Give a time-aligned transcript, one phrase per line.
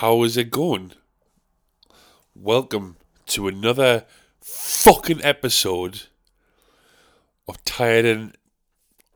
[0.00, 0.92] How is it going?
[2.34, 2.96] Welcome
[3.28, 4.04] to another
[4.42, 6.02] fucking episode
[7.48, 8.36] of Tired and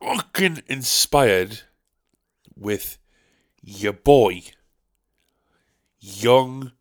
[0.02, 1.60] fucking Inspired
[2.56, 2.96] with
[3.60, 4.40] your boy,
[5.98, 6.72] Young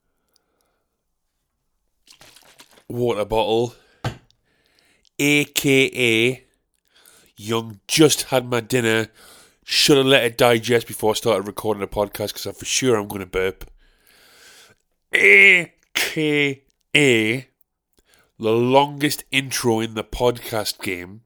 [2.87, 3.75] Water Bottle,
[5.19, 6.45] aka
[7.35, 9.09] Young just had my dinner.
[9.65, 12.95] Should have let it digest before I started recording the podcast because I'm for sure
[12.95, 13.69] I'm going to burp.
[15.13, 16.59] AKA
[18.37, 21.21] the longest intro in the podcast game.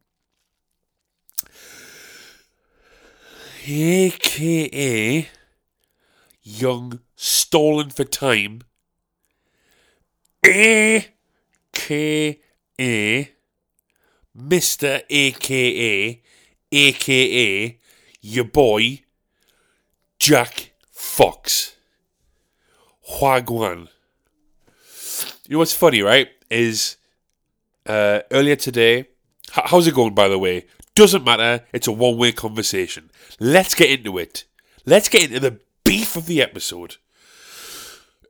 [3.67, 5.30] AKA
[6.41, 8.61] Young Stolen for Time.
[10.45, 12.39] AKA
[14.35, 15.02] Mr.
[15.09, 16.22] AKA,
[16.72, 17.79] AKA
[18.22, 19.02] your boy,
[20.19, 21.72] Jack Fox.
[23.03, 23.89] Huaguan.
[25.47, 26.29] You know what's funny, right?
[26.49, 26.97] Is
[27.85, 29.07] uh, earlier today, h-
[29.65, 30.65] how's it going, by the way?
[30.95, 31.65] Doesn't matter.
[31.73, 33.11] It's a one way conversation.
[33.39, 34.45] Let's get into it.
[34.85, 36.97] Let's get into the beef of the episode.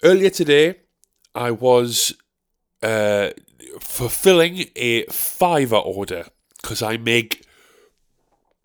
[0.04, 0.78] Earlier today,
[1.36, 2.14] I was
[2.82, 3.30] uh,
[3.80, 6.26] fulfilling a Fiverr order
[6.62, 7.46] because I make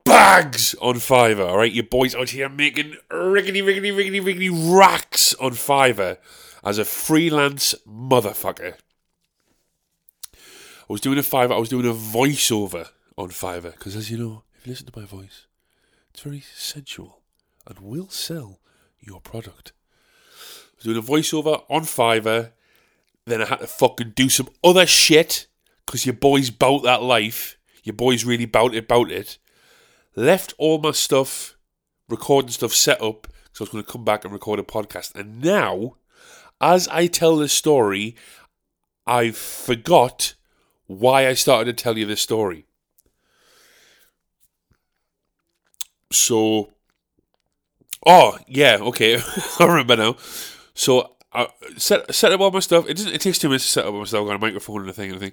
[0.08, 1.48] bags on Fiverr.
[1.48, 6.18] All right, your boys out here making riggedy, riggedy, riggedy, riggedy racks on Fiverr
[6.64, 8.74] as a freelance motherfucker.
[10.34, 11.52] I was doing a Fiverr.
[11.52, 14.98] I was doing a voiceover on Fiverr because, as you know, if you listen to
[14.98, 15.46] my voice,
[16.10, 17.20] it's very sensual
[17.66, 18.60] and will sell
[19.00, 19.72] your product.
[20.34, 22.52] I was doing a voiceover on Fiverr
[23.28, 25.46] then I had to fucking do some other shit
[25.86, 27.56] because your boy's bout that life.
[27.84, 29.38] Your boy's really bout it, bout it.
[30.18, 31.56] Left all my stuff,
[32.08, 35.14] recording stuff set up because I was going to come back and record a podcast.
[35.14, 35.94] And now,
[36.60, 38.16] as I tell this story,
[39.06, 40.34] I forgot
[40.88, 42.66] why I started to tell you this story.
[46.10, 46.72] So,
[48.04, 49.20] oh yeah, okay,
[49.60, 50.16] I remember now.
[50.74, 51.46] So I
[51.76, 52.88] set set up all my stuff.
[52.88, 53.14] It doesn't.
[53.14, 54.24] It takes two minutes to set up all my stuff.
[54.24, 55.32] I got a microphone and a thing and a thing.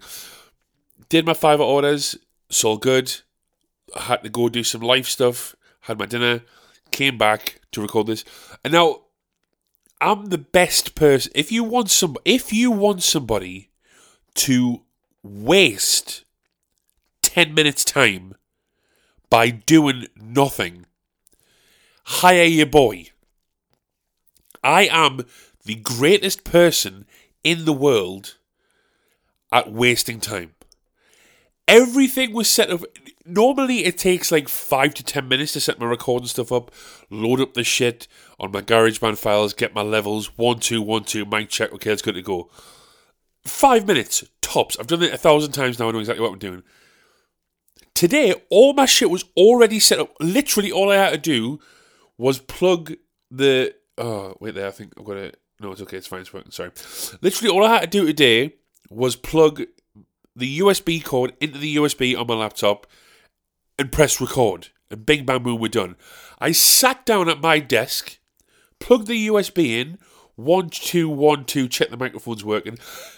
[1.09, 2.15] Did my Fiverr orders.
[2.63, 3.21] All good.
[3.95, 5.55] Had to go do some live stuff.
[5.81, 6.41] Had my dinner.
[6.91, 8.23] Came back to record this.
[8.63, 9.01] And now
[10.01, 11.31] I'm the best person.
[11.35, 13.69] If you want some, if you want somebody
[14.35, 14.81] to
[15.23, 16.25] waste
[17.21, 18.35] ten minutes time
[19.29, 20.85] by doing nothing,
[22.03, 23.09] hire your boy.
[24.63, 25.25] I am
[25.63, 27.05] the greatest person
[27.43, 28.35] in the world
[29.51, 30.54] at wasting time.
[31.67, 32.81] Everything was set up.
[33.25, 36.71] Normally, it takes like five to ten minutes to set my recording stuff up,
[37.09, 38.07] load up the shit
[38.39, 41.73] on my GarageBand files, get my levels one, two, one, two, mic check.
[41.73, 42.49] Okay, it's good to go.
[43.43, 44.77] Five minutes tops.
[44.79, 45.89] I've done it a thousand times now.
[45.89, 46.63] I know exactly what I'm doing.
[47.95, 50.13] Today, all my shit was already set up.
[50.19, 51.59] Literally, all I had to do
[52.17, 52.93] was plug
[53.31, 53.73] the.
[53.97, 54.67] Oh, wait there.
[54.67, 55.39] I think I've got it.
[55.59, 55.97] No, it's okay.
[55.97, 56.21] It's fine.
[56.21, 56.55] It's.
[56.55, 56.71] Sorry.
[57.21, 58.55] Literally, all I had to do today
[58.89, 59.63] was plug
[60.35, 62.87] the USB cord into the USB on my laptop
[63.79, 64.69] and press record.
[64.91, 65.95] And bing, bang, boom, we're done.
[66.39, 68.19] I sat down at my desk,
[68.79, 69.97] plugged the USB in,
[70.35, 72.77] one, two, one, two, check the microphone's working.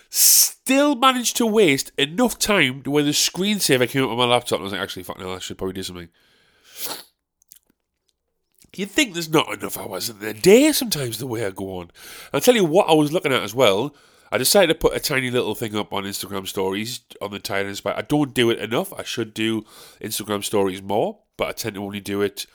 [0.09, 4.59] Still managed to waste enough time to where the screensaver came up on my laptop.
[4.59, 6.09] And I was like, actually, fuck no, I should probably do something.
[8.75, 11.89] You'd think there's not enough hours in the day sometimes the way I go on.
[12.31, 13.95] I'll tell you what I was looking at as well.
[14.31, 17.62] I decided to put a tiny little thing up on Instagram stories on the Tired
[17.62, 17.97] and Inspired.
[17.97, 18.91] I don't do it enough.
[18.94, 19.63] I should do
[20.01, 22.45] Instagram stories more, but I tend to only do it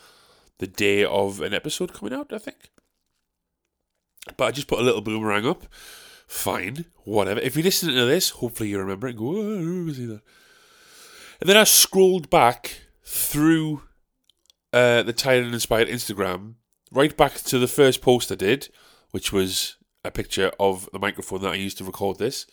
[0.59, 2.71] the day of an episode coming out, I think.
[4.37, 5.65] But I just put a little boomerang up.
[6.27, 7.41] Fine, whatever.
[7.41, 10.21] If you listen to this, hopefully you remember it and go, oh, that.
[11.41, 13.83] And then I scrolled back through
[14.73, 16.55] uh, the Tired and Inspired Instagram,
[16.91, 18.69] right back to the first post I did,
[19.11, 22.47] which was a picture of the microphone that I used to record this.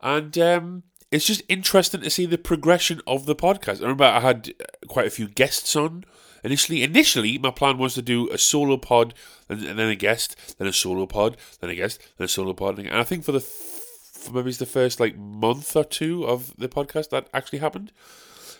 [0.00, 3.78] And um, it's just interesting to see the progression of the podcast.
[3.78, 4.52] I remember I had
[4.88, 6.04] quite a few guests on
[6.46, 9.14] Initially, initially, my plan was to do a solo pod,
[9.48, 12.52] and, and then a guest, then a solo pod, then a guest, then a solo
[12.52, 16.24] pod, and I think for the for maybe it's the first like month or two
[16.24, 17.90] of the podcast that actually happened,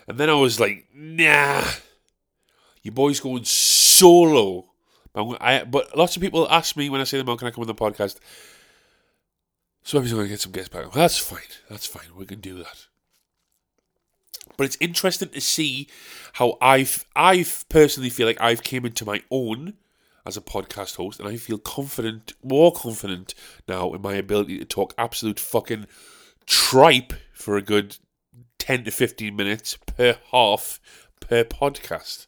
[0.08, 1.62] and then I was like, nah,
[2.82, 4.72] you boys going solo.
[5.16, 7.50] But, I, but lots of people ask me when I say them, oh, can I
[7.50, 8.18] come on the podcast?
[9.82, 10.92] So I'm going to get some guests back.
[10.92, 11.40] That's fine.
[11.70, 12.14] That's fine.
[12.16, 12.86] We can do that.
[14.56, 15.88] But it's interesting to see
[16.34, 19.74] how I've I've personally feel like I've came into my own
[20.24, 23.34] as a podcast host, and I feel confident, more confident
[23.68, 25.86] now in my ability to talk absolute fucking
[26.46, 27.98] tripe for a good
[28.58, 30.80] ten to fifteen minutes per half
[31.20, 32.26] per podcast.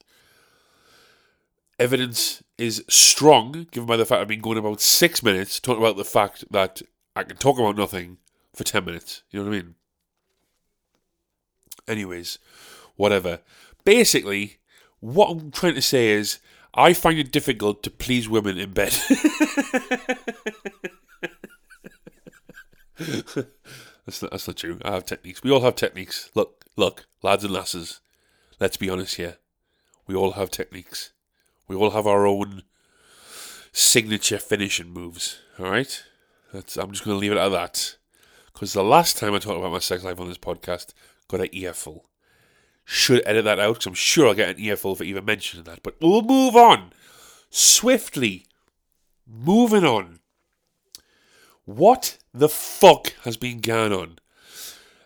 [1.78, 5.96] Evidence is strong, given by the fact I've been going about six minutes talking about
[5.96, 6.82] the fact that
[7.14, 8.18] I can talk about nothing
[8.54, 9.22] for ten minutes.
[9.30, 9.74] You know what I mean?
[11.86, 12.38] Anyways,
[12.96, 13.40] whatever.
[13.84, 14.58] Basically,
[15.00, 16.40] what I'm trying to say is
[16.74, 18.92] I find it difficult to please women in bed.
[22.98, 24.78] that's, not, that's not true.
[24.84, 25.42] I have techniques.
[25.42, 26.30] We all have techniques.
[26.34, 28.00] Look, look, lads and lasses,
[28.60, 29.38] let's be honest here.
[30.06, 31.12] We all have techniques.
[31.68, 32.62] We all have our own
[33.72, 35.38] signature finishing moves.
[35.58, 36.02] All right?
[36.52, 37.96] That's, I'm just going to leave it at that.
[38.52, 40.94] Because the last time I talked about my sex life on this podcast,
[41.28, 42.06] got an earful.
[42.84, 45.82] Should edit that out because I'm sure I'll get an earful for even mentioning that.
[45.82, 46.92] But we'll move on
[47.50, 48.46] swiftly.
[49.26, 50.20] Moving on.
[51.66, 54.18] What the fuck has been going on?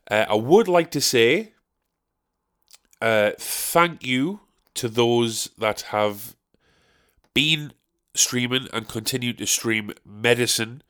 [0.08, 1.54] Uh, I would like to say
[3.00, 4.40] uh, thank you
[4.74, 6.36] to those that have
[7.34, 7.72] been
[8.14, 10.82] streaming and continue to stream Medicine,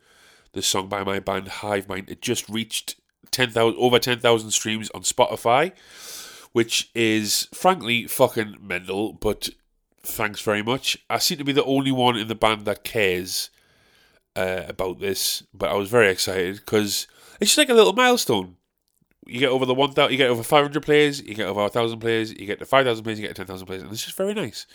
[0.53, 2.09] the song by my band Hive Mind.
[2.09, 2.95] It just reached
[3.31, 5.73] 10,000 over 10,000 streams on Spotify,
[6.51, 9.49] which is frankly fucking mental, but
[10.03, 10.97] thanks very much.
[11.09, 13.49] I seem to be the only one in the band that cares
[14.35, 17.07] uh, about this, but I was very excited because
[17.39, 18.57] it's just like a little milestone.
[19.25, 22.31] You get over the 1,000, you get over 500 players, you get over 1,000 players,
[22.31, 24.67] you get to 5,000 players, you get to 10,000 players, and it's just very nice.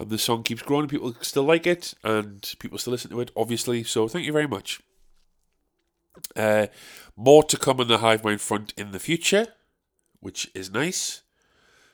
[0.00, 3.30] And the song keeps growing, people still like it, and people still listen to it,
[3.36, 4.80] obviously, so thank you very much.
[6.34, 6.68] Uh,
[7.16, 9.48] more to come on the Hive Mind front in the future,
[10.20, 11.20] which is nice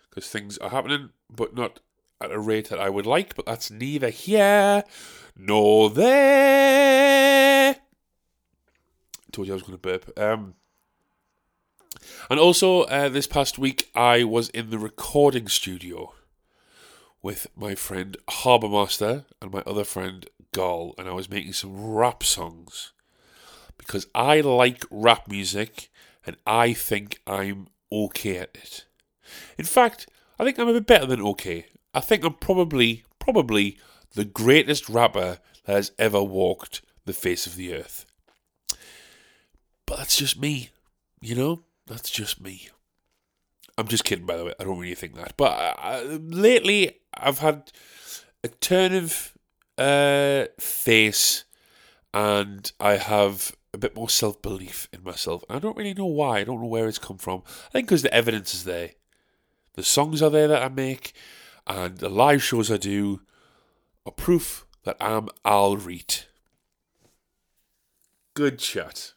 [0.08, 1.80] because things are happening, but not
[2.20, 3.34] at a rate that I would like.
[3.34, 4.84] But that's neither here
[5.36, 7.74] nor there.
[9.32, 10.16] Told you I was going to burp.
[10.16, 10.54] Um,
[12.30, 16.14] and also, uh, this past week, I was in the recording studio
[17.22, 21.76] with my friend Harbour Master and my other friend Gall, and I was making some
[21.76, 22.92] rap songs
[23.78, 25.90] because I like rap music
[26.24, 28.86] and I think I'm okay at it.
[29.58, 30.08] In fact,
[30.38, 31.66] I think I'm a bit better than okay.
[31.94, 33.78] I think I'm probably, probably
[34.14, 38.06] the greatest rapper that has ever walked the face of the earth.
[39.86, 40.70] But that's just me,
[41.20, 41.62] you know?
[41.86, 42.68] That's just me.
[43.78, 44.54] I'm just kidding, by the way.
[44.58, 45.36] I don't really think that.
[45.36, 47.72] But uh, lately, I've had
[48.44, 49.32] a turn of
[49.78, 51.44] uh, face,
[52.12, 55.44] and I have a bit more self belief in myself.
[55.48, 56.38] I don't really know why.
[56.38, 57.42] I don't know where it's come from.
[57.46, 58.90] I think because the evidence is there.
[59.74, 61.12] The songs are there that I make,
[61.66, 63.20] and the live shows I do
[64.06, 65.76] are proof that I'm Al.
[68.34, 69.12] Good chat.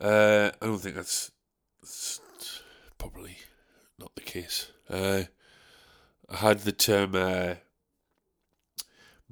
[0.00, 1.30] Uh, I don't think that's,
[1.80, 2.20] that's,
[2.98, 3.36] probably
[4.00, 4.71] not the case.
[4.92, 5.24] Uh,
[6.28, 7.54] I had the term uh,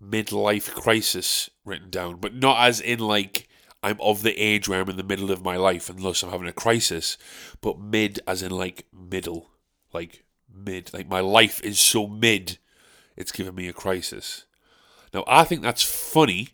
[0.03, 3.49] midlife crisis written down, but not as in like
[3.83, 6.31] I'm of the age where I'm in the middle of my life and thus I'm
[6.31, 7.17] having a crisis,
[7.61, 9.51] but mid as in like middle,
[9.93, 12.59] like mid, like my life is so mid,
[13.17, 14.45] it's giving me a crisis.
[15.13, 16.49] Now I think that's funny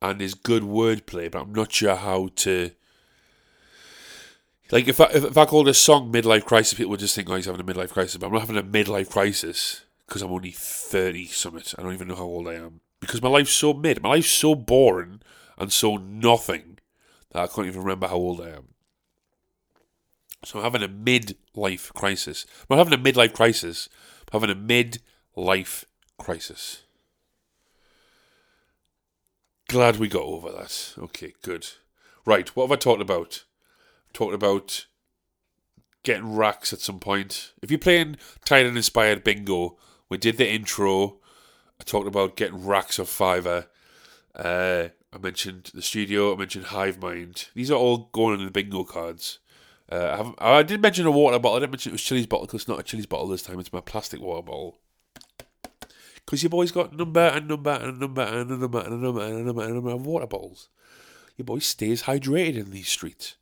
[0.00, 2.70] and is good wordplay, but I'm not sure how to.
[4.70, 7.36] Like if I if I called a song midlife crisis, people would just think, "Oh,
[7.36, 10.50] he's having a midlife crisis." But I'm not having a midlife crisis because I'm only
[10.52, 11.74] 30 summit.
[11.78, 12.80] I don't even know how old I am.
[13.00, 14.02] Because my life's so mid.
[14.02, 15.20] My life's so boring
[15.58, 16.78] and so nothing
[17.30, 18.68] that I can't even remember how old I am.
[20.44, 22.46] So I'm having a mid-life crisis.
[22.68, 23.88] I'm having a midlife crisis.
[24.32, 25.86] I'm having a mid-life
[26.18, 26.82] crisis.
[29.68, 30.94] Glad we got over that.
[30.98, 31.66] Okay, good.
[32.26, 33.44] Right, what have I talked about?
[34.14, 34.86] Talked about
[36.04, 37.52] getting racks at some point.
[37.60, 39.76] If you're playing Tired and Inspired Bingo,
[40.08, 41.18] we did the intro.
[41.80, 43.66] I talked about getting racks of Fiverr.
[44.34, 46.34] Uh, I mentioned the studio.
[46.34, 47.48] I mentioned Hive Mind.
[47.54, 49.38] These are all going on the bingo cards.
[49.90, 51.56] Uh, I, I did mention a water bottle.
[51.56, 53.60] I didn't mention it was Chili's bottle because it's not a Chili's bottle this time.
[53.60, 54.78] It's my plastic water bottle.
[56.24, 59.62] Because your boy's got number and number and number and number and number and number
[59.62, 60.68] and number of water bottles.
[61.36, 63.36] Your boy stays hydrated in these streets.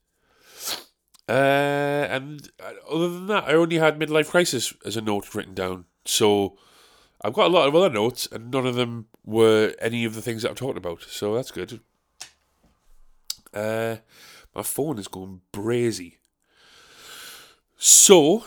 [1.29, 2.51] Uh, and
[2.91, 5.85] other than that, I only had midlife crisis as a note written down.
[6.05, 6.59] So
[7.23, 10.23] I've got a lot of other notes, and none of them were any of the
[10.23, 11.03] things that I've talked about.
[11.03, 11.81] So that's good.
[13.55, 13.97] Uh,
[14.55, 16.17] my phone is going brazy.
[17.77, 18.45] So,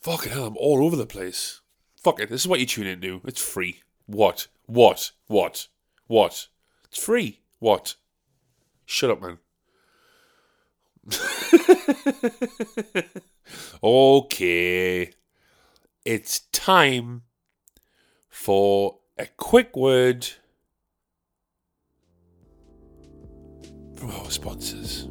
[0.00, 1.60] fucking hell, I'm all over the place.
[1.96, 3.20] Fuck it, this is what you tune in to.
[3.24, 3.82] It's free.
[4.06, 4.48] What?
[4.66, 5.12] What?
[5.26, 5.68] What?
[6.06, 6.48] What?
[6.88, 7.40] It's free.
[7.58, 7.96] What?
[8.86, 9.38] Shut up, man.
[13.82, 15.10] okay.
[16.04, 17.22] It's time
[18.28, 20.28] for a quick word
[23.96, 25.08] from our sponsors.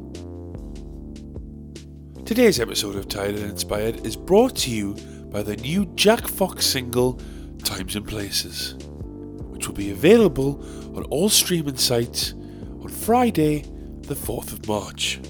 [2.24, 4.94] Today's episode of Tired and Inspired is brought to you
[5.30, 7.20] by the new Jack Fox single
[7.64, 8.74] Times and Places,
[9.50, 10.64] which will be available
[10.96, 13.62] on all streaming sites on Friday,
[14.02, 15.20] the 4th of March.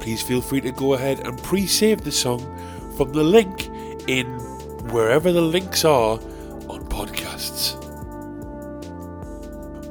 [0.00, 2.40] Please feel free to go ahead and pre save the song
[2.96, 3.68] from the link
[4.08, 4.26] in
[4.90, 6.18] wherever the links are
[6.68, 7.76] on podcasts.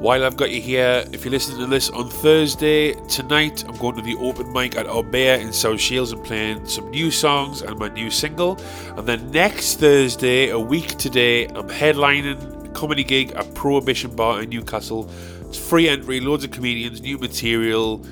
[0.00, 3.96] While I've got you here, if you're listening to this on Thursday, tonight I'm going
[3.96, 7.78] to the open mic at Orbea in South Shields and playing some new songs and
[7.78, 8.58] my new single.
[8.96, 14.42] And then next Thursday, a week today, I'm headlining a comedy gig at Prohibition Bar
[14.42, 15.10] in Newcastle.
[15.42, 18.06] It's free entry, loads of comedians, new material,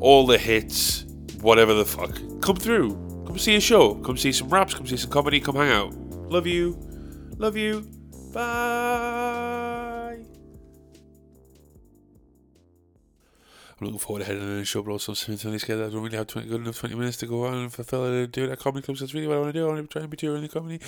[0.00, 1.04] all the hits,
[1.44, 2.10] whatever the fuck.
[2.40, 2.90] Come through.
[3.26, 3.94] Come see a show.
[3.96, 4.74] Come see some raps.
[4.74, 5.40] Come see some comedy.
[5.40, 5.94] Come hang out.
[6.30, 6.76] Love you.
[7.36, 7.86] Love you.
[8.32, 9.63] Bye.
[13.84, 16.02] Looking forward to heading in the show, but also I'm really scared that I don't
[16.02, 18.44] really have 20, good enough 20 minutes to go on and fulfill it and do
[18.44, 19.00] it at comedy clubs.
[19.00, 19.64] That's really what I want to do.
[19.64, 20.78] I want to try and be touring the comedy.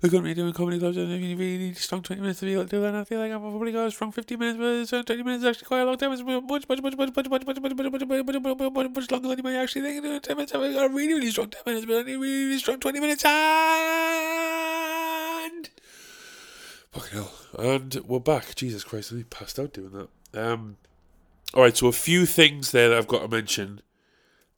[0.00, 2.64] The company doing comedy clubs and you really need strong 20 minutes to be able
[2.64, 2.88] to do that.
[2.88, 5.48] And I feel like I've probably got a strong 15 minutes, but 20 minutes is
[5.48, 6.12] actually quite a long time.
[6.12, 9.10] It's much, much, much, much, much, much, much, much, much, much, much, much, much, much,
[9.10, 10.22] longer than you might actually think.
[10.22, 12.58] 10 minutes, I've got a really, really strong 10 minutes, but I need really, really
[12.58, 13.24] strong 20 minutes.
[13.24, 13.36] And.
[16.92, 17.32] Fucking hell.
[17.58, 18.54] And we're back.
[18.54, 20.08] Jesus Christ, I passed out doing that.
[20.34, 20.76] Um,
[21.56, 23.80] all right, so a few things there that I've got to mention.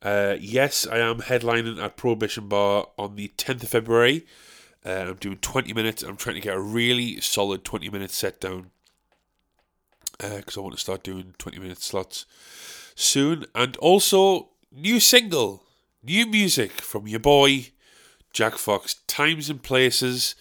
[0.03, 4.27] Uh, yes, I am headlining at Prohibition Bar on the 10th of February.
[4.85, 6.03] Uh, I'm doing 20 minutes.
[6.03, 8.73] I'm trying to get a really solid 20 minute set down
[10.19, 12.27] because uh, I want to start doing 20 minute slots
[12.97, 13.47] soon.
[13.55, 15.63] And also, new single,
[16.03, 17.69] new music from your boy,
[18.33, 20.35] Jack Fox, Times and Places.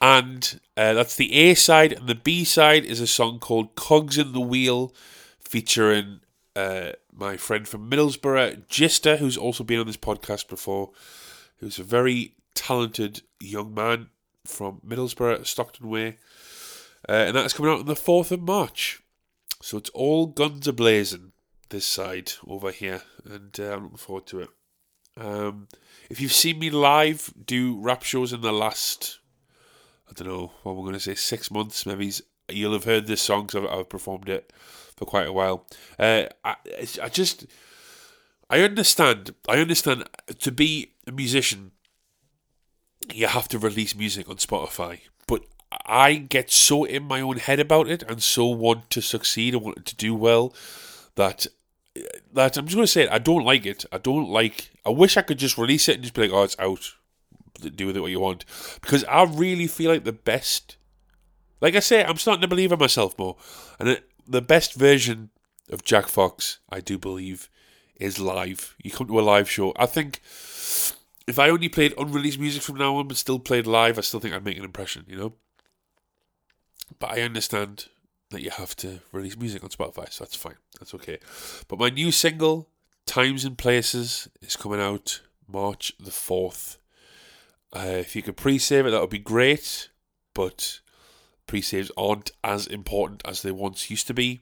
[0.00, 4.18] And uh, that's the A side, and the B side is a song called Cogs
[4.18, 4.92] in the Wheel
[5.54, 6.18] featuring
[6.56, 10.90] uh, my friend from Middlesbrough, Gister, who's also been on this podcast before,
[11.58, 14.08] who's a very talented young man
[14.44, 16.18] from Middlesbrough, Stockton Way.
[17.08, 19.00] Uh, and that's coming out on the 4th of March.
[19.62, 21.30] So it's all guns a blazing
[21.68, 24.48] this side over here, and uh, I'm looking forward to it.
[25.16, 25.68] Um,
[26.10, 29.20] if you've seen me live do rap shows in the last,
[30.10, 32.10] I don't know, what we're going to say, six months, maybe
[32.48, 34.52] you'll have heard this song because I've, I've performed it
[34.96, 35.66] for quite a while.
[35.98, 36.56] Uh, I,
[37.02, 37.46] I just,
[38.50, 39.34] I understand.
[39.48, 40.04] I understand.
[40.38, 41.72] To be a musician,
[43.12, 45.44] you have to release music on Spotify, but
[45.86, 49.64] I get so in my own head about it and so want to succeed and
[49.64, 50.54] want to do well
[51.16, 51.46] that
[52.32, 53.10] that I'm just going to say it.
[53.10, 53.84] I don't like it.
[53.92, 54.70] I don't like.
[54.84, 56.94] I wish I could just release it and just be like, oh, it's out.
[57.60, 58.44] Do with it what you want,
[58.82, 60.76] because I really feel like the best.
[61.64, 63.36] Like I say, I'm starting to believe in myself more,
[63.80, 65.30] and it, the best version
[65.70, 67.48] of Jack Fox, I do believe,
[67.96, 68.76] is live.
[68.82, 69.72] You come to a live show.
[69.76, 70.20] I think
[71.26, 74.20] if I only played unreleased music from now on but still played live, I still
[74.20, 75.32] think I'd make an impression, you know?
[76.98, 77.86] But I understand
[78.28, 80.58] that you have to release music on Spotify, so that's fine.
[80.78, 81.18] That's okay.
[81.68, 82.68] But my new single,
[83.06, 86.76] Times and Places, is coming out March the 4th.
[87.74, 89.88] Uh, if you could pre save it, that would be great.
[90.34, 90.80] But
[91.46, 94.40] pre-saves aren't as important as they once used to be.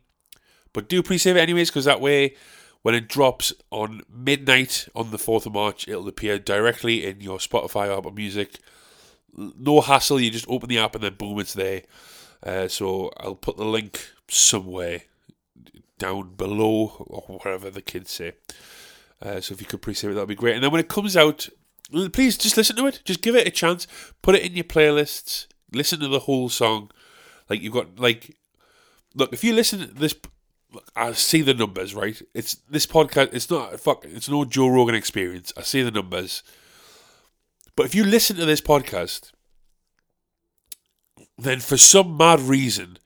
[0.73, 2.35] But do pre-save it anyways, because that way,
[2.83, 7.39] when it drops on midnight on the 4th of March, it'll appear directly in your
[7.39, 8.59] Spotify or Apple Music.
[9.35, 11.83] No hassle, you just open the app and then boom, it's there.
[12.43, 15.03] Uh, so I'll put the link somewhere
[15.99, 18.33] down below, or wherever the kids say.
[19.21, 20.55] Uh, so if you could pre-save it, that'd be great.
[20.55, 21.49] And then when it comes out,
[22.13, 23.01] please just listen to it.
[23.05, 23.87] Just give it a chance.
[24.21, 26.91] Put it in your playlists listen to the whole song.
[27.49, 28.37] Like you've got like,
[29.15, 30.15] look, if you listen to this
[30.73, 32.21] look, I see the numbers, right?
[32.35, 33.35] It's this podcast.
[33.35, 34.05] It's not fuck.
[34.05, 35.53] It's no Joe Rogan experience.
[35.57, 36.43] I see the numbers,
[37.77, 39.33] but if you listen to this podcast,
[41.39, 42.99] then for some mad reason,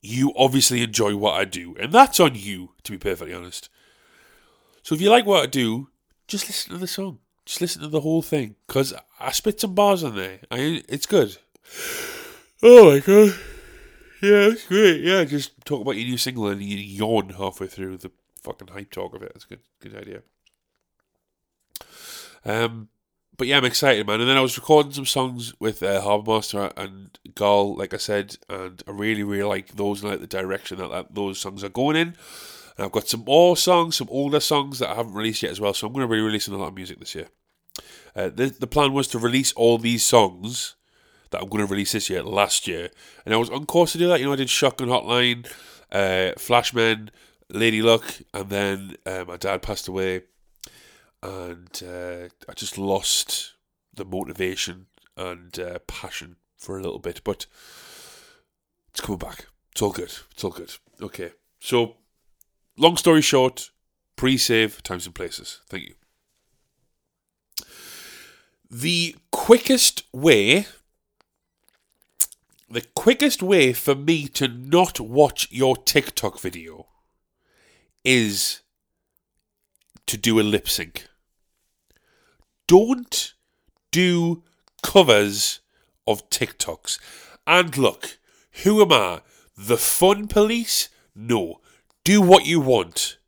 [0.00, 2.70] you obviously enjoy what I do, and that's on you.
[2.84, 3.68] To be perfectly honest.
[4.82, 5.88] So if you like what I do,
[6.28, 7.18] just listen to the song.
[7.44, 10.40] Just listen to the whole thing, cause I spit some bars on there.
[10.50, 11.38] I, it's good.
[12.62, 13.34] Oh my god.
[14.22, 15.02] Yeah, it's great.
[15.02, 18.10] Yeah, just talk about your new single and you yawn halfway through the
[18.42, 19.32] fucking hype talk of it.
[19.34, 20.22] That's a good, good idea.
[22.44, 22.88] Um,
[23.36, 24.20] but yeah, I'm excited, man.
[24.20, 27.98] And then I was recording some songs with uh, Harbour Master and Gal, like I
[27.98, 31.62] said, and I really, really like those and like the direction that, that those songs
[31.62, 32.08] are going in.
[32.76, 35.60] And I've got some more songs, some older songs that I haven't released yet as
[35.60, 35.74] well.
[35.74, 37.28] So I'm going to be releasing a lot of music this year.
[38.14, 40.76] Uh, the, the plan was to release all these songs
[41.30, 42.90] that I'm going to release this year last year,
[43.24, 44.20] and I was on course to do that.
[44.20, 45.46] You know, I did Shotgun Hotline,
[45.92, 47.10] uh, Flashmen,
[47.48, 48.04] Lady Luck,
[48.34, 50.22] and then uh, my dad passed away,
[51.22, 53.54] and uh, I just lost
[53.94, 57.46] the motivation and uh, passion for a little bit, but
[58.90, 59.46] it's coming back.
[59.72, 60.12] It's all good.
[60.32, 60.72] It's all good.
[61.00, 61.30] Okay,
[61.60, 61.96] so
[62.78, 63.70] long story short,
[64.16, 65.60] pre-save times and places.
[65.68, 65.94] Thank you.
[68.70, 70.66] The quickest way
[72.68, 76.86] the quickest way for me to not watch your TikTok video
[78.04, 78.62] is
[80.06, 81.06] to do a lip sync.
[82.66, 83.34] Don't
[83.92, 84.42] do
[84.82, 85.60] covers
[86.06, 86.98] of TikToks.
[87.46, 88.18] And look,
[88.64, 89.20] who am I?
[89.56, 90.88] The fun police?
[91.14, 91.60] No.
[92.04, 93.18] Do what you want.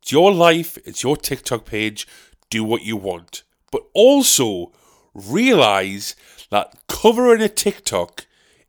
[0.00, 2.06] It's your life, it's your TikTok page.
[2.50, 3.42] Do what you want.
[3.70, 4.72] But also
[5.14, 6.14] realize
[6.50, 8.26] that covering a TikTok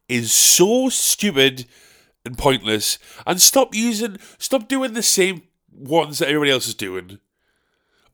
[0.07, 1.65] is so stupid
[2.24, 3.00] and pointless.
[3.25, 7.19] And stop using, stop doing the same ones that everybody else is doing.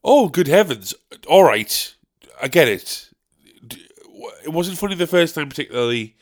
[0.04, 0.94] Oh, good heavens.
[1.28, 1.96] All right.
[2.42, 3.10] I get it.
[4.44, 6.16] It wasn't funny the first time, particularly.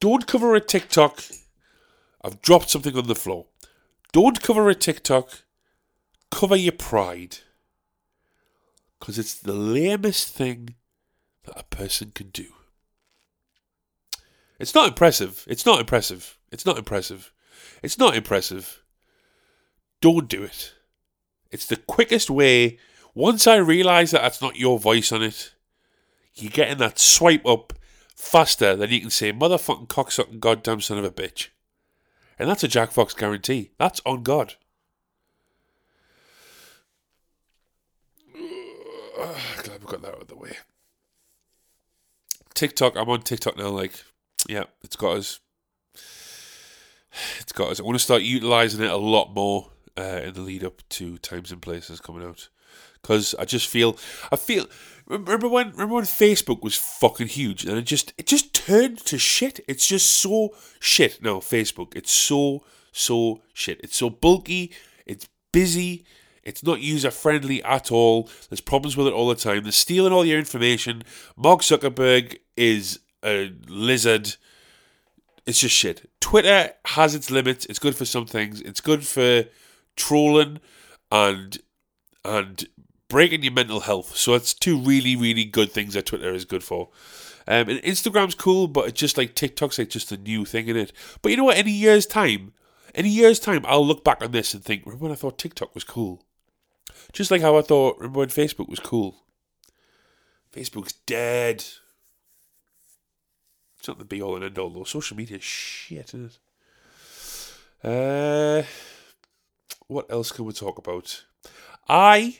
[0.00, 1.22] Don't cover a TikTok.
[2.24, 3.46] I've dropped something on the floor.
[4.12, 5.44] Don't cover a TikTok.
[6.30, 7.38] Cover your pride.
[8.98, 10.74] Because it's the lamest thing
[11.44, 12.46] that a person can do.
[14.62, 15.44] It's not impressive.
[15.48, 16.38] It's not impressive.
[16.52, 17.32] It's not impressive.
[17.82, 18.84] It's not impressive.
[20.00, 20.72] Don't do it.
[21.50, 22.78] It's the quickest way.
[23.12, 25.54] Once I realise that that's not your voice on it,
[26.34, 27.72] you're getting that swipe up
[28.14, 31.48] faster than you can say, motherfucking cocksucking goddamn son of a bitch.
[32.38, 33.72] And that's a Jack Fox guarantee.
[33.80, 34.54] That's on God.
[38.32, 40.56] Glad we got that out of the way.
[42.54, 44.04] TikTok, I'm on TikTok now, like
[44.48, 45.40] yeah, it's got us.
[47.40, 47.80] It's got us.
[47.80, 51.18] I want to start utilizing it a lot more uh, in the lead up to
[51.18, 52.48] times and places coming out
[53.02, 53.96] because I just feel
[54.30, 54.66] I feel
[55.06, 59.18] remember when remember when Facebook was fucking huge and it just it just turned to
[59.18, 59.60] shit.
[59.68, 61.22] It's just so shit.
[61.22, 61.36] now.
[61.36, 61.94] Facebook.
[61.94, 63.80] It's so so shit.
[63.82, 64.72] It's so bulky.
[65.06, 66.04] It's busy.
[66.42, 68.28] It's not user friendly at all.
[68.48, 69.62] There's problems with it all the time.
[69.62, 71.04] They're stealing all your information.
[71.36, 74.36] Mark Zuckerberg is a lizard.
[75.46, 76.08] It's just shit.
[76.20, 77.66] Twitter has its limits.
[77.66, 78.60] It's good for some things.
[78.60, 79.44] It's good for
[79.96, 80.60] trolling
[81.10, 81.58] and
[82.24, 82.66] and
[83.08, 84.16] breaking your mental health.
[84.16, 86.88] So it's two really really good things that Twitter is good for.
[87.48, 90.76] Um, and Instagram's cool, but it's just like TikTok's like just a new thing in
[90.76, 90.92] it.
[91.20, 91.58] But you know what?
[91.58, 92.52] In a year's time,
[92.94, 95.38] in a year's time, I'll look back on this and think, remember when I thought
[95.38, 96.24] TikTok was cool?
[97.12, 99.24] Just like how I thought, remember when Facebook was cool?
[100.52, 101.64] Facebook's dead.
[103.82, 104.84] It's not the be all and end all though.
[104.84, 106.38] Social media is shit, isn't
[107.82, 107.88] it?
[107.88, 108.62] Uh,
[109.88, 111.24] what else can we talk about?
[111.88, 112.38] I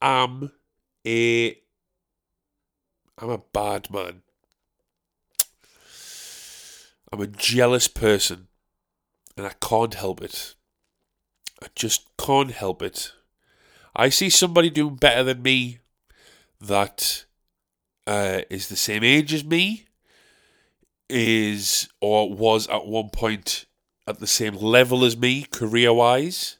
[0.00, 0.52] am
[1.06, 1.58] a
[3.18, 4.22] I'm a bad man.
[7.12, 8.48] I'm a jealous person
[9.36, 10.54] and I can't help it.
[11.62, 13.12] I just can't help it.
[13.94, 15.80] I see somebody doing better than me
[16.58, 17.26] that
[18.08, 19.84] uh, is the same age as me,
[21.10, 23.66] is or was at one point
[24.06, 26.56] at the same level as me career wise.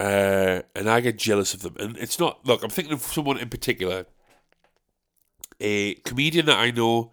[0.00, 1.76] Uh, and I get jealous of them.
[1.78, 4.06] And it's not, look, I'm thinking of someone in particular,
[5.60, 7.12] a comedian that I know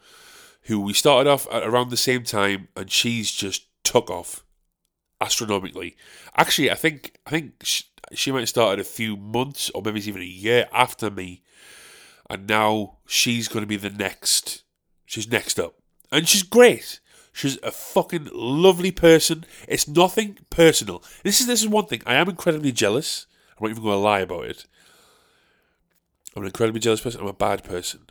[0.64, 4.44] who we started off at around the same time, and she's just took off
[5.22, 5.96] astronomically.
[6.36, 10.00] Actually, I think I think she, she might have started a few months or maybe
[10.08, 11.44] even a year after me
[12.30, 14.64] and now she's going to be the next.
[15.06, 15.76] She's next up,
[16.12, 17.00] and she's great.
[17.32, 19.46] She's a fucking lovely person.
[19.68, 21.04] It's nothing personal.
[21.24, 22.02] This is this is one thing.
[22.06, 23.28] I am incredibly jealous.
[23.58, 24.66] I'm not even going to lie about it.
[26.36, 27.22] I'm an incredibly jealous person.
[27.22, 28.02] I'm a bad person.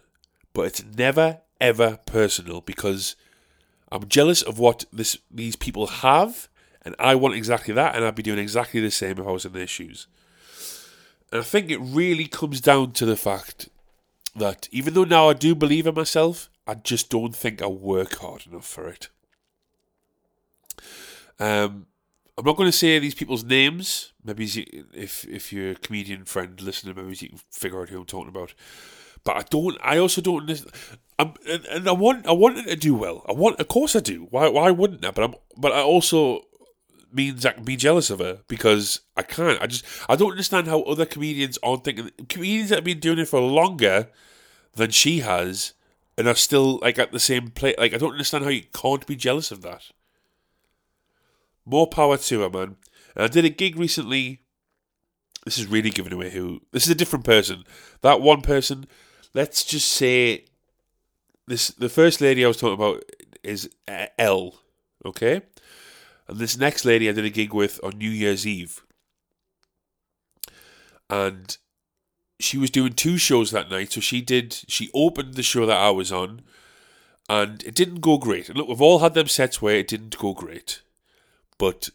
[0.53, 3.16] But it's never, ever personal because
[3.90, 6.48] I'm jealous of what this these people have,
[6.83, 9.44] and I want exactly that, and I'd be doing exactly the same if I was
[9.44, 10.07] in their shoes.
[11.33, 13.68] And I think it really comes down to the fact
[14.37, 18.16] that even though now I do believe in myself, I just don't think I work
[18.16, 19.09] hard enough for it.
[21.38, 21.87] Um,
[22.37, 24.12] I'm not going to say these people's names.
[24.25, 24.44] Maybe
[24.92, 28.29] if if you're a comedian friend listening, maybe you can figure out who I'm talking
[28.29, 28.55] about.
[29.23, 29.79] But I don't.
[29.83, 30.51] I also don't.
[31.18, 32.27] I'm, and, and I want.
[32.27, 33.25] I want it to do well.
[33.29, 33.61] I want.
[33.61, 34.27] Of course, I do.
[34.31, 34.49] Why?
[34.49, 35.12] Why wouldn't I?
[35.12, 35.35] But I'm.
[35.57, 36.42] But I also
[37.14, 39.61] means I can be jealous of her because I can't.
[39.61, 39.85] I just.
[40.09, 42.11] I don't understand how other comedians aren't thinking.
[42.29, 44.09] Comedians that have been doing it for longer
[44.74, 45.72] than she has,
[46.18, 47.77] and are still like at the same place.
[47.79, 49.90] Like I don't understand how you can't be jealous of that.
[51.64, 52.77] More power to her, man.
[53.14, 54.40] And I did a gig recently.
[55.44, 56.62] This is really giving away who.
[56.72, 57.64] This is a different person.
[58.00, 58.87] That one person,
[59.35, 60.46] let's just say,
[61.46, 63.03] this the first lady I was talking about
[63.42, 63.70] is
[64.18, 64.55] L.
[65.05, 65.42] Okay,
[66.28, 68.82] and this next lady I did a gig with on New Year's Eve,
[71.08, 71.56] and
[72.40, 73.92] she was doing two shows that night.
[73.92, 74.52] So she did.
[74.68, 76.42] She opened the show that I was on,
[77.28, 78.48] and it didn't go great.
[78.48, 80.82] And look, we've all had them sets where it didn't go great
[81.58, 81.90] but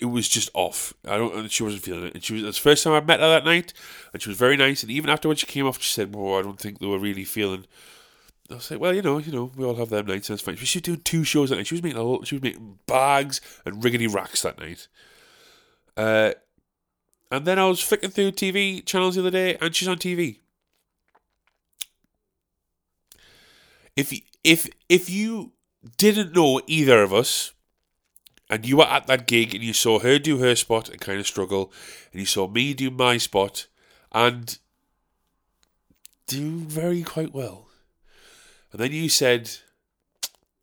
[0.00, 0.94] it was just off.
[1.06, 1.50] I don't.
[1.50, 2.42] She wasn't feeling it, and she was.
[2.42, 3.72] It's the first time I met her that night,
[4.12, 4.82] and she was very nice.
[4.82, 6.98] And even after when she came off, she said, "Well, I don't think they were
[6.98, 7.66] really feeling."
[8.50, 10.28] I was like, "Well, you know, you know, we all have them nights.
[10.28, 11.66] That's fine." She was doing two shows that night.
[11.66, 14.88] She was making a she was making bags and riggedy racks that night.
[15.96, 16.32] Uh,
[17.30, 20.38] and then I was flicking through TV channels the other day, and she's on TV.
[23.96, 25.52] If if if you
[25.96, 27.52] didn't know either of us,
[28.48, 31.20] and you were at that gig and you saw her do her spot and kind
[31.20, 31.72] of struggle,
[32.12, 33.68] and you saw me do my spot
[34.12, 34.58] and
[36.26, 37.69] do very quite well.
[38.72, 39.50] And then you said,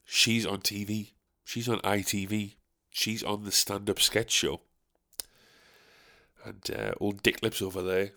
[0.05, 1.11] She's on TV.
[1.43, 2.55] She's on ITV.
[2.89, 4.61] She's on the stand up sketch show.
[6.45, 8.11] And uh, old Dick Lips over there,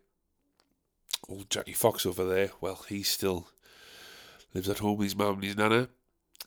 [1.28, 3.48] old Jackie Fox over there, well, he still
[4.54, 5.88] lives at home with his mum and his nana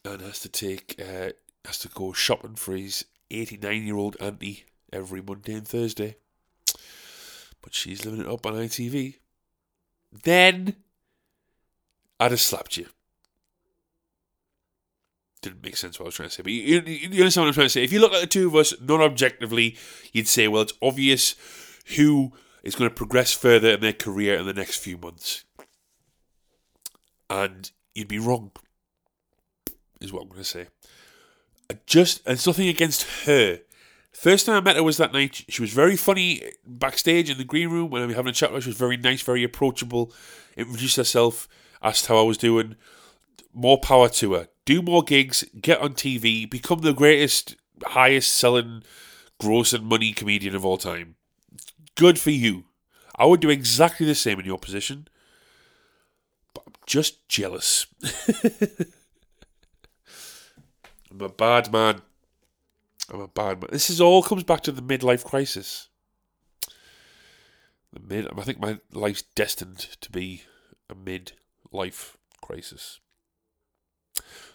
[0.05, 1.31] and has to take, uh,
[1.65, 6.15] has to go shopping for his 89 year old auntie every Monday and Thursday.
[7.61, 9.15] But she's living it up on ITV.
[10.23, 10.75] Then
[12.19, 12.87] I'd have slapped you.
[15.43, 17.49] Didn't make sense what I was trying to say, but you, you, you understand what
[17.49, 17.83] I'm trying to say.
[17.83, 19.77] If you look at the two of us non objectively,
[20.11, 21.35] you'd say, well, it's obvious
[21.97, 22.31] who
[22.63, 25.43] is going to progress further in their career in the next few months.
[27.29, 28.51] And you'd be wrong,
[30.01, 30.67] is what I'm going to say
[31.85, 33.59] just it's nothing against her.
[34.11, 35.43] First time I met her was that night.
[35.49, 38.49] She was very funny backstage in the green room when we were having a chat.
[38.61, 40.13] She was very nice, very approachable.
[40.55, 41.47] Introduced herself,
[41.81, 42.75] asked how I was doing.
[43.53, 44.49] More power to her.
[44.65, 48.83] Do more gigs, get on TV, become the greatest, highest selling,
[49.39, 51.15] gross and money comedian of all time.
[51.95, 52.65] Good for you.
[53.15, 55.07] I would do exactly the same in your position.
[56.53, 57.87] But I'm just jealous.
[61.11, 62.01] I'm a bad man.
[63.11, 63.69] I'm a bad man.
[63.71, 65.89] This is all comes back to the midlife crisis.
[67.91, 68.27] The mid.
[68.35, 70.43] I think my life's destined to be
[70.89, 72.99] a mid-life crisis.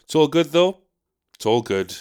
[0.09, 0.79] It's all good though.
[1.35, 1.95] It's all good.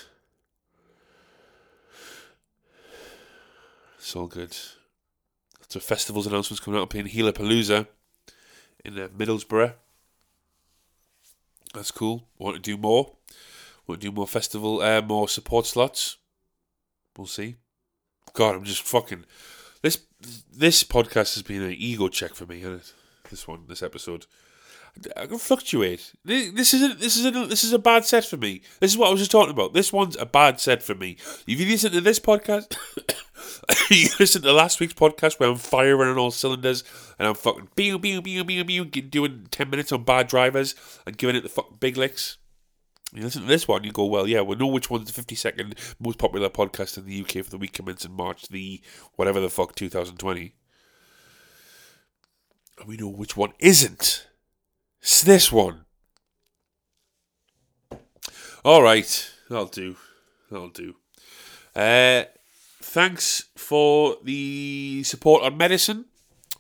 [3.98, 4.56] It's all good.
[5.76, 7.86] Of festivals announcements coming up in Palooza
[8.86, 9.74] in uh, Middlesbrough.
[11.74, 12.30] That's cool.
[12.40, 13.18] Want to do more?
[13.86, 16.16] Want to do more festival, uh, more support slots.
[17.18, 17.58] We'll see.
[18.32, 19.26] God, I'm just fucking.
[19.82, 20.00] This
[20.50, 22.94] this podcast has been an ego check for me, hasn't it?
[23.30, 24.26] This one, this episode.
[25.16, 26.14] I can fluctuate.
[26.24, 28.62] This is a, this is a, this is a bad set for me.
[28.80, 29.74] This is what I was just talking about.
[29.74, 31.18] This one's a bad set for me.
[31.48, 32.78] If you listen to this podcast,
[33.90, 36.84] you listen to last week's podcast where I'm firing on all cylinders
[37.20, 41.18] and I'm fucking being being being being being doing ten minutes on bad drivers and
[41.18, 42.38] giving it the fucking big licks.
[43.14, 45.96] You listen to this one, you go, well, yeah, we know which one's the 52nd
[46.00, 48.82] most popular podcast in the UK for the week commencing March the
[49.16, 50.54] whatever the fuck 2020.
[52.80, 54.28] And we know which one isn't.
[55.08, 55.86] It's this one.
[58.66, 59.96] All right, that'll do.
[60.52, 60.96] That'll do.
[61.74, 62.26] Uh,
[62.82, 66.08] thanks for the support on medicine.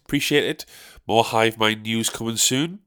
[0.05, 0.65] Appreciate it.
[1.05, 2.79] More Hive Mind news coming soon.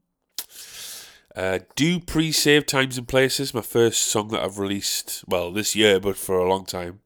[1.36, 3.52] Uh, do pre-save times and places.
[3.52, 7.00] My first song that I've released, well, this year, but for a long time.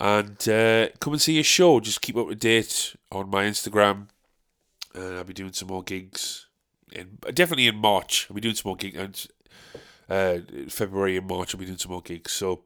[0.00, 1.78] And uh, come and see a show.
[1.78, 4.08] Just keep up to date on my Instagram.
[4.96, 6.45] And I'll be doing some more gigs.
[6.92, 8.26] In, definitely in March.
[8.28, 9.28] I'll be doing some more gigs.
[10.08, 12.32] Uh, February and March, I'll be doing some more gigs.
[12.32, 12.62] So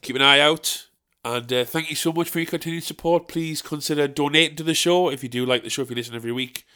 [0.00, 0.86] keep an eye out.
[1.24, 3.28] And uh, thank you so much for your continued support.
[3.28, 6.16] Please consider donating to the show if you do like the show, if you listen
[6.16, 6.66] every week.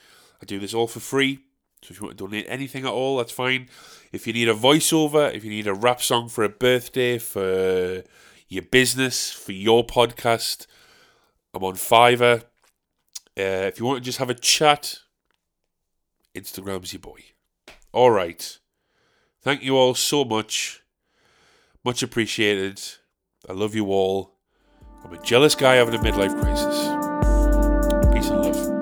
[0.41, 1.41] I do this all for free.
[1.83, 3.69] So if you want to donate anything at all, that's fine.
[4.12, 8.05] If you need a voiceover, if you need a rap song for a birthday, for
[8.49, 10.67] your business, for your podcast,
[11.53, 12.43] I'm on Fiverr.
[13.39, 15.01] Uh, if you want to just have a chat,
[16.37, 17.20] Instagram's your boy.
[17.92, 18.59] All right.
[19.42, 20.83] Thank you all so much.
[21.85, 22.81] Much appreciated.
[23.49, 24.35] I love you all.
[25.05, 28.12] I'm a jealous guy having a midlife crisis.
[28.12, 28.76] Peace and love.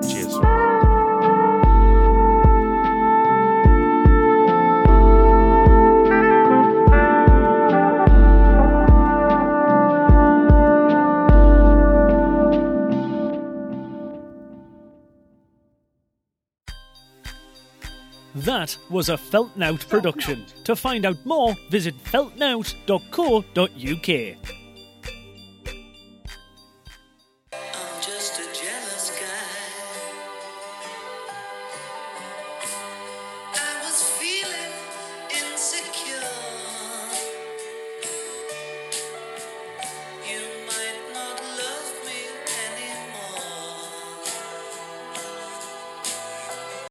[18.65, 20.43] That was a Feltnout production.
[20.63, 24.54] To find out more, visit feltnout.co.uk.